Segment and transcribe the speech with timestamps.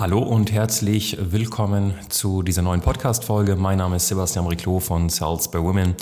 [0.00, 3.54] Hallo und herzlich willkommen zu dieser neuen Podcast-Folge.
[3.56, 5.94] Mein Name ist Sebastian Riclo von Sales by Women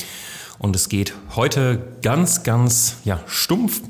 [0.60, 3.82] und es geht heute ganz, ganz ja, stumpf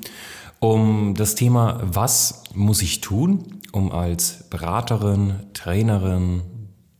[0.60, 6.40] um das Thema, was muss ich tun, um als Beraterin, Trainerin,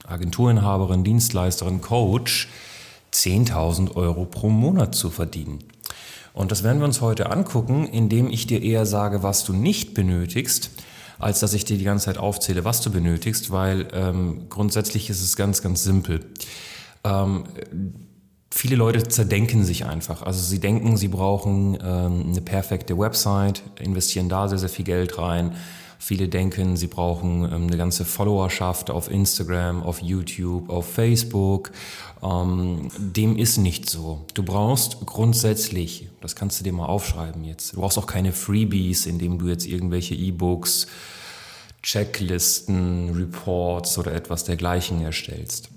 [0.07, 2.51] Agenturinhaberin, Dienstleisterin, Coach
[3.15, 5.61] 10.000 Euro pro Monat zu verdienen.
[6.35, 9.95] Und das werden wir uns heute angucken, indem ich dir eher sage, was du nicht
[9.95, 10.73] benötigst,
[11.19, 15.23] als dass ich dir die ganze Zeit aufzähle, was du benötigst, weil ähm, grundsätzlich ist
[15.23, 16.25] es ganz, ganz simpel.
[17.05, 17.45] Ähm,
[18.51, 20.23] viele Leute zerdenken sich einfach.
[20.23, 25.19] Also sie denken, sie brauchen ähm, eine perfekte Website, investieren da sehr, sehr viel Geld
[25.19, 25.57] rein.
[26.01, 31.73] Viele denken, sie brauchen ähm, eine ganze Followerschaft auf Instagram, auf YouTube, auf Facebook.
[32.23, 34.25] Ähm, dem ist nicht so.
[34.35, 39.07] Du brauchst grundsätzlich, das kannst du dir mal aufschreiben jetzt, du brauchst auch keine Freebies,
[39.07, 40.87] indem du jetzt irgendwelche E-Books,
[41.83, 45.69] Checklisten, Reports oder etwas dergleichen erstellst.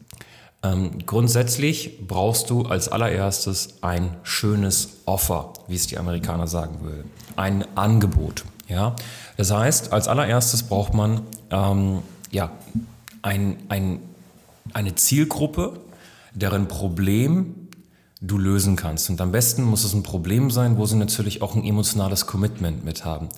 [0.63, 7.09] Ähm, grundsätzlich brauchst du als allererstes ein schönes Offer, wie es die Amerikaner sagen würden.
[7.35, 8.43] Ein Angebot.
[8.71, 8.95] Ja?
[9.37, 11.99] Das heißt, als allererstes braucht man ähm,
[12.31, 12.51] ja,
[13.21, 13.99] ein, ein,
[14.73, 15.79] eine Zielgruppe,
[16.33, 17.67] deren Problem
[18.21, 19.09] du lösen kannst.
[19.09, 22.85] Und am besten muss es ein Problem sein, wo sie natürlich auch ein emotionales Commitment
[22.85, 23.29] mit haben.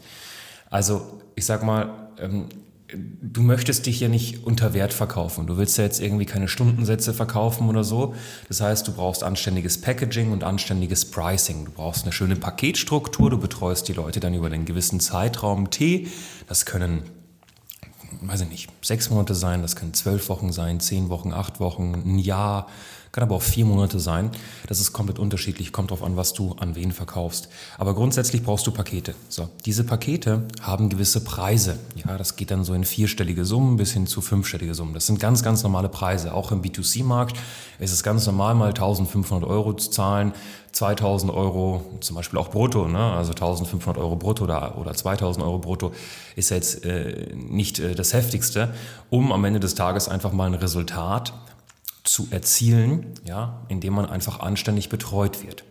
[0.70, 2.50] Also ich sag mal, ähm,
[2.96, 5.48] du möchtest dich ja nicht unter Wert verkaufen.
[5.48, 8.16] Du willst ja jetzt irgendwie keine Stundensätze verkaufen oder so.
[8.48, 11.66] Das heißt, du brauchst anständiges Packaging und anständiges Pricing.
[11.66, 13.30] Du brauchst eine schöne Paketstruktur.
[13.30, 16.08] Du betreust die Leute dann über einen gewissen Zeitraum T.
[16.48, 17.04] Das können
[18.22, 21.94] weiß ich nicht, sechs Monate sein, das können zwölf Wochen sein, zehn Wochen, acht Wochen,
[21.94, 22.68] ein Jahr,
[23.14, 24.32] kann aber auch vier Monate sein.
[24.68, 27.48] Das ist komplett unterschiedlich, kommt darauf an, was du an wen verkaufst.
[27.78, 29.14] Aber grundsätzlich brauchst du Pakete.
[29.30, 31.78] So, diese Pakete haben gewisse Preise.
[32.04, 34.96] Ja, das geht dann so in vierstellige Summen bis hin zu fünfstellige Summen.
[34.96, 36.34] Das sind ganz, ganz normale Preise.
[36.34, 37.38] Auch im B2C-Markt
[37.78, 40.34] ist es ganz normal, mal 1500 Euro zu zahlen.
[40.72, 42.98] 2000 Euro, zum Beispiel auch brutto, ne?
[42.98, 45.92] also 1500 Euro brutto oder, oder 2000 Euro brutto,
[46.36, 48.74] ist jetzt äh, nicht äh, das Heftigste,
[49.12, 51.32] um am Ende des Tages einfach mal ein Resultat
[52.04, 55.64] zu erzielen, ja, indem man einfach anständig betreut wird.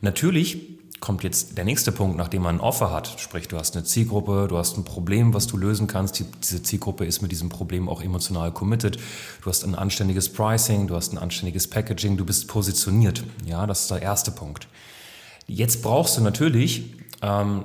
[0.00, 3.18] Natürlich kommt jetzt der nächste Punkt, nachdem man ein Offer hat.
[3.18, 6.18] Sprich, du hast eine Zielgruppe, du hast ein Problem, was du lösen kannst.
[6.18, 8.98] Die, diese Zielgruppe ist mit diesem Problem auch emotional committed.
[9.42, 13.24] Du hast ein anständiges Pricing, du hast ein anständiges Packaging, du bist positioniert.
[13.46, 14.68] Ja, das ist der erste Punkt.
[15.46, 17.64] Jetzt brauchst du natürlich ähm,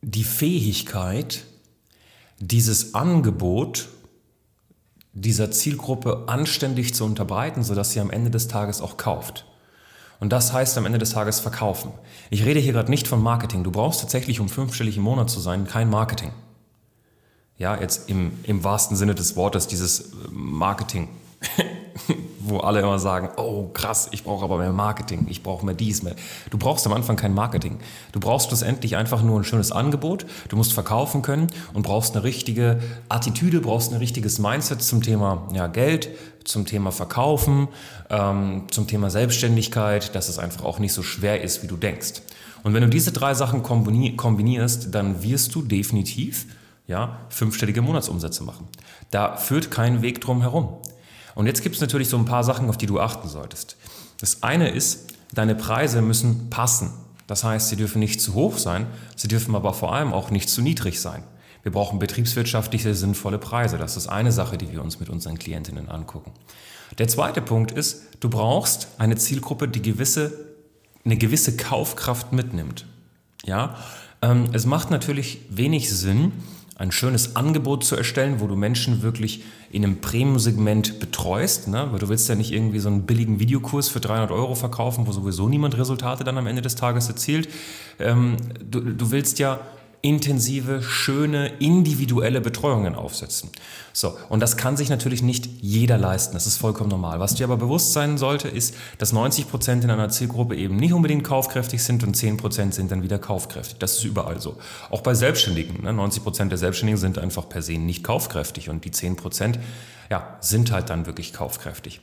[0.00, 1.44] die Fähigkeit,
[2.38, 3.88] dieses Angebot
[5.12, 9.44] dieser Zielgruppe anständig zu unterbreiten, sodass sie am Ende des Tages auch kauft.
[10.20, 11.92] Und das heißt am Ende des Tages verkaufen.
[12.28, 13.64] Ich rede hier gerade nicht von Marketing.
[13.64, 16.32] Du brauchst tatsächlich, um fünfstellig im Monat zu sein, kein Marketing.
[17.56, 21.08] Ja, jetzt im, im wahrsten Sinne des Wortes, dieses Marketing.
[22.50, 26.02] Wo alle immer sagen, oh krass, ich brauche aber mehr Marketing, ich brauche mehr dies,
[26.02, 26.14] mehr.
[26.50, 27.78] Du brauchst am Anfang kein Marketing.
[28.12, 32.24] Du brauchst schlussendlich einfach nur ein schönes Angebot, du musst verkaufen können und brauchst eine
[32.24, 36.10] richtige Attitüde, brauchst ein richtiges Mindset zum Thema ja, Geld,
[36.44, 37.68] zum Thema Verkaufen,
[38.10, 42.22] ähm, zum Thema Selbstständigkeit, dass es einfach auch nicht so schwer ist, wie du denkst.
[42.62, 46.46] Und wenn du diese drei Sachen kombinierst, dann wirst du definitiv
[46.86, 48.68] ja, fünfstellige Monatsumsätze machen.
[49.10, 50.80] Da führt kein Weg drum herum.
[51.34, 53.76] Und jetzt gibt es natürlich so ein paar Sachen, auf die du achten solltest.
[54.20, 56.92] Das eine ist, deine Preise müssen passen.
[57.26, 58.86] Das heißt, sie dürfen nicht zu hoch sein,
[59.16, 61.22] sie dürfen aber vor allem auch nicht zu niedrig sein.
[61.62, 63.78] Wir brauchen betriebswirtschaftliche sinnvolle Preise.
[63.78, 66.32] Das ist eine Sache, die wir uns mit unseren Klientinnen angucken.
[66.98, 70.32] Der zweite Punkt ist, du brauchst eine Zielgruppe, die gewisse,
[71.04, 72.86] eine gewisse Kaufkraft mitnimmt.
[73.44, 73.76] Ja,
[74.22, 76.32] ähm, es macht natürlich wenig Sinn,
[76.80, 81.88] ein schönes Angebot zu erstellen, wo du Menschen wirklich in einem Premium-Segment betreust, ne?
[81.90, 85.12] weil du willst ja nicht irgendwie so einen billigen Videokurs für 300 Euro verkaufen, wo
[85.12, 87.50] sowieso niemand Resultate dann am Ende des Tages erzielt.
[87.98, 89.60] Ähm, du, du willst ja
[90.02, 93.50] intensive, schöne, individuelle Betreuungen aufsetzen.
[93.92, 96.34] So, und das kann sich natürlich nicht jeder leisten.
[96.34, 97.20] Das ist vollkommen normal.
[97.20, 100.94] Was dir aber bewusst sein sollte, ist, dass 90 Prozent in einer Zielgruppe eben nicht
[100.94, 103.78] unbedingt kaufkräftig sind und 10 Prozent sind dann wieder kaufkräftig.
[103.78, 104.56] Das ist überall so.
[104.90, 105.82] Auch bei Selbstständigen.
[105.84, 105.92] Ne?
[105.92, 109.58] 90 Prozent der Selbstständigen sind einfach per se nicht kaufkräftig und die 10 Prozent,
[110.08, 112.00] ja, sind halt dann wirklich kaufkräftig.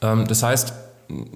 [0.00, 0.72] Ähm, das heißt,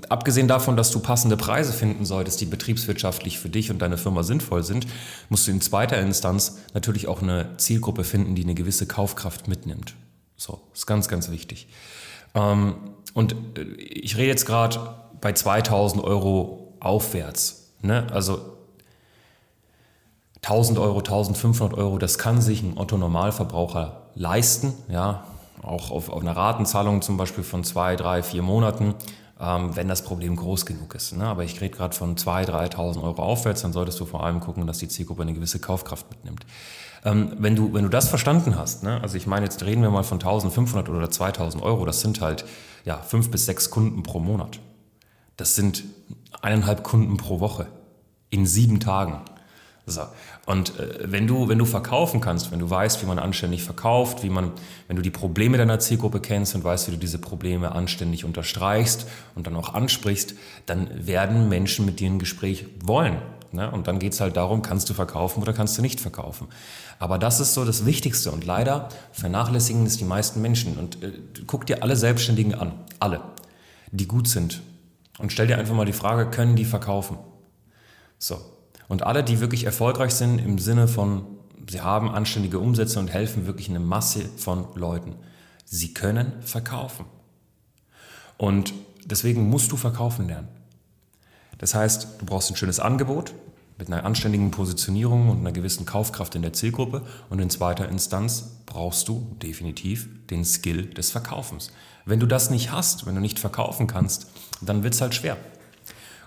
[0.09, 4.23] abgesehen davon, dass du passende Preise finden solltest, die betriebswirtschaftlich für dich und deine Firma
[4.23, 4.87] sinnvoll sind,
[5.29, 9.95] musst du in zweiter Instanz natürlich auch eine Zielgruppe finden, die eine gewisse Kaufkraft mitnimmt.
[10.37, 11.69] So, ist ganz, ganz wichtig.
[12.35, 12.75] Ähm,
[13.15, 17.73] und äh, ich rede jetzt gerade bei 2000 Euro aufwärts.
[17.81, 18.07] Ne?
[18.13, 18.41] Also
[20.43, 24.75] 1000 Euro, 1500 Euro, das kann sich ein Otto-Normalverbraucher leisten.
[24.89, 25.25] Ja,
[25.63, 28.95] auch auf, auf einer Ratenzahlung zum Beispiel von zwei, drei, vier Monaten
[29.41, 31.17] ähm, wenn das Problem groß genug ist.
[31.17, 31.25] Ne?
[31.25, 34.67] Aber ich rede gerade von 2.000, 3.000 Euro aufwärts, dann solltest du vor allem gucken,
[34.67, 36.47] dass die Zielgruppe eine gewisse Kaufkraft mitnimmt.
[37.05, 39.01] Ähm, wenn, du, wenn du das verstanden hast, ne?
[39.03, 42.45] also ich meine, jetzt reden wir mal von 1.500 oder 2.000 Euro, das sind halt
[42.85, 44.61] ja, fünf bis sechs Kunden pro Monat.
[45.37, 45.85] Das sind
[46.41, 47.67] eineinhalb Kunden pro Woche
[48.31, 49.21] in sieben Tagen.
[49.87, 50.03] So.
[50.47, 54.23] Und äh, wenn du, wenn du verkaufen kannst, wenn du weißt, wie man anständig verkauft,
[54.23, 54.53] wie man,
[54.89, 59.07] wenn du die Probleme deiner Zielgruppe kennst und weißt, wie du diese Probleme anständig unterstreichst
[59.35, 60.35] und dann auch ansprichst,
[60.65, 63.19] dann werden Menschen mit dir ein Gespräch wollen.
[63.53, 63.71] Ne?
[63.71, 66.49] Und dann geht's halt darum, kannst du verkaufen oder kannst du nicht verkaufen.
[66.99, 70.79] Aber das ist so das Wichtigste und leider vernachlässigen es die meisten Menschen.
[70.79, 71.13] Und äh,
[71.47, 73.21] guck dir alle Selbstständigen an, alle,
[73.91, 74.63] die gut sind.
[75.19, 77.19] Und stell dir einfach mal die Frage, können die verkaufen?
[78.19, 78.41] So,
[78.89, 81.25] und alle, die wirklich erfolgreich sind im Sinne von,
[81.69, 85.17] sie haben anständige Umsätze und helfen wirklich eine Masse von Leuten.
[85.65, 87.07] Sie können verkaufen.
[88.37, 90.49] Und deswegen musst du verkaufen lernen.
[91.59, 93.33] Das heißt, du brauchst ein schönes Angebot
[93.79, 97.03] mit einer anständigen Positionierung und einer gewissen Kaufkraft in der Zielgruppe.
[97.31, 101.71] Und in zweiter Instanz brauchst du definitiv den Skill des Verkaufens.
[102.05, 104.27] Wenn du das nicht hast, wenn du nicht verkaufen kannst,
[104.61, 105.37] dann wird es halt schwer.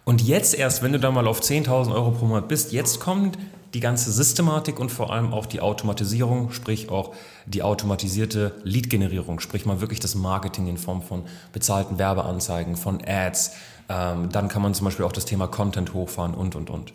[0.08, 3.38] Und jetzt erst, wenn du dann mal auf 10.000 Euro pro Monat bist, jetzt kommt
[3.74, 7.14] die ganze Systematik und vor allem auch die Automatisierung, sprich auch
[7.46, 13.52] die automatisierte Lead-Generierung, sprich mal wirklich das Marketing in Form von bezahlten Werbeanzeigen, von Ads.
[13.90, 16.94] Ähm, dann kann man zum Beispiel auch das Thema Content hochfahren und, und, und.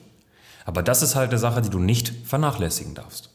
[0.65, 3.29] Aber das ist halt eine Sache, die du nicht vernachlässigen darfst.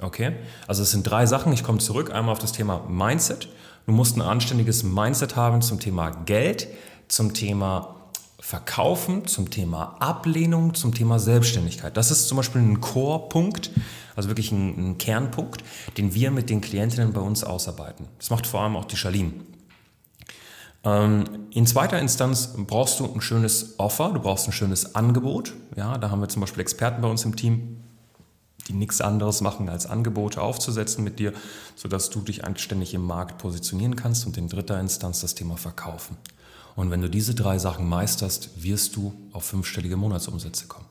[0.00, 0.36] Okay?
[0.68, 1.52] Also es sind drei Sachen.
[1.52, 2.14] Ich komme zurück.
[2.14, 3.48] Einmal auf das Thema Mindset.
[3.86, 6.68] Du musst ein anständiges Mindset haben zum Thema Geld,
[7.08, 7.96] zum Thema
[8.44, 11.96] Verkaufen, zum Thema Ablehnung, zum Thema Selbstständigkeit.
[11.96, 13.70] Das ist zum Beispiel ein Core-Punkt,
[14.16, 15.64] also wirklich ein, ein, Kernpunkt,
[15.96, 18.06] den wir mit den Klientinnen bei uns ausarbeiten.
[18.18, 19.32] Das macht vor allem auch die Charlene.
[20.84, 25.54] Ähm, in zweiter Instanz brauchst du ein schönes Offer, du brauchst ein schönes Angebot.
[25.74, 27.82] Ja, da haben wir zum Beispiel Experten bei uns im Team,
[28.68, 31.32] die nichts anderes machen, als Angebote aufzusetzen mit dir,
[31.76, 34.26] sodass du dich anständig im Markt positionieren kannst.
[34.26, 36.18] Und in dritter Instanz das Thema Verkaufen.
[36.76, 40.86] Und wenn du diese drei Sachen meisterst, wirst du auf fünfstellige Monatsumsätze kommen.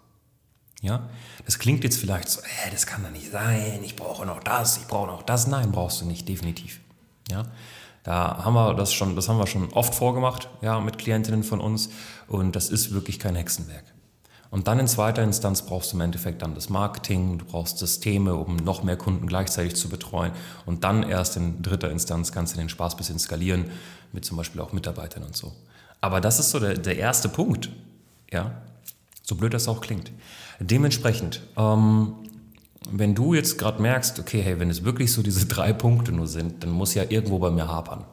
[0.82, 1.10] Ja?
[1.46, 4.78] Das klingt jetzt vielleicht so, äh, das kann doch nicht sein, ich brauche noch das,
[4.78, 5.48] ich brauche noch das.
[5.48, 6.80] Nein, brauchst du nicht, definitiv.
[7.30, 7.44] Ja?
[8.04, 11.62] Da haben wir das schon, das haben wir schon oft vorgemacht, ja, mit Klientinnen von
[11.62, 11.90] uns.
[12.28, 13.86] Und das ist wirklich kein Hexenwerk.
[14.52, 18.36] Und dann in zweiter Instanz brauchst du im Endeffekt dann das Marketing, du brauchst Systeme,
[18.36, 20.32] um noch mehr Kunden gleichzeitig zu betreuen.
[20.66, 23.72] Und dann erst in dritter Instanz kannst du den Spaß ein bisschen skalieren,
[24.12, 25.54] mit zum Beispiel auch Mitarbeitern und so.
[26.04, 27.70] Aber das ist so der, der erste Punkt,
[28.30, 28.52] ja,
[29.22, 30.12] so blöd das auch klingt.
[30.60, 32.16] Dementsprechend, ähm,
[32.92, 36.28] wenn du jetzt gerade merkst, okay, hey, wenn es wirklich so diese drei Punkte nur
[36.28, 38.04] sind, dann muss ja irgendwo bei mir hapern.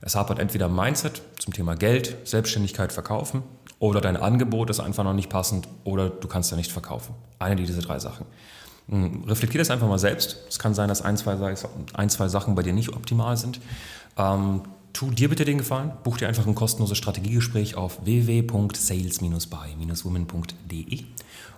[0.00, 3.42] Es hapert entweder Mindset zum Thema Geld, Selbstständigkeit, Verkaufen
[3.78, 7.14] oder dein Angebot ist einfach noch nicht passend oder du kannst ja nicht verkaufen.
[7.38, 8.24] Eine dieser drei Sachen.
[8.88, 10.38] Hm, reflektier das einfach mal selbst.
[10.48, 11.36] Es kann sein, dass ein, zwei,
[11.92, 13.60] ein, zwei Sachen bei dir nicht optimal sind.
[14.16, 14.62] Ähm,
[14.96, 21.04] tu dir bitte den Gefallen, buch dir einfach ein kostenloses Strategiegespräch auf www.sales-by-women.de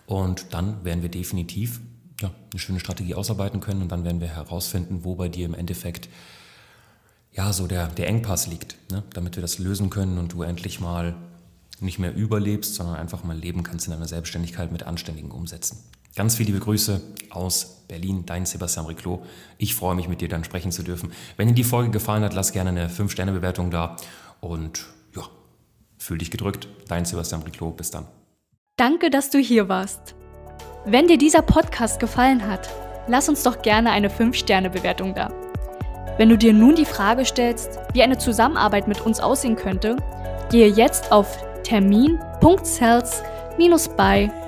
[0.07, 1.81] und dann werden wir definitiv
[2.21, 5.55] ja, eine schöne Strategie ausarbeiten können und dann werden wir herausfinden, wo bei dir im
[5.55, 6.09] Endeffekt
[7.33, 9.05] ja so der, der Engpass liegt, ne?
[9.15, 11.15] damit wir das lösen können und du endlich mal
[11.79, 15.79] nicht mehr überlebst, sondern einfach mal leben kannst in deiner Selbstständigkeit mit anständigen Umsätzen.
[16.19, 19.25] Ganz viele liebe Grüße aus Berlin, dein Sebastian Riclot.
[19.57, 21.13] Ich freue mich, mit dir dann sprechen zu dürfen.
[21.37, 23.95] Wenn dir die Folge gefallen hat, lass gerne eine 5-Sterne-Bewertung da
[24.41, 24.85] und
[25.15, 25.23] ja,
[25.97, 26.67] fühl dich gedrückt.
[26.89, 27.77] Dein Sebastian Riclot.
[27.77, 28.07] Bis dann.
[28.77, 30.17] Danke, dass du hier warst.
[30.85, 32.69] Wenn dir dieser Podcast gefallen hat,
[33.07, 35.33] lass uns doch gerne eine 5-Sterne-Bewertung da.
[36.17, 39.95] Wenn du dir nun die Frage stellst, wie eine Zusammenarbeit mit uns aussehen könnte,
[40.51, 44.48] gehe jetzt auf termin.cells-by